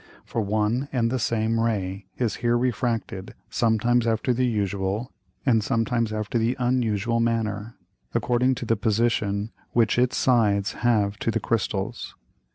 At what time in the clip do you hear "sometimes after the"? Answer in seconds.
3.51-4.47, 5.63-6.55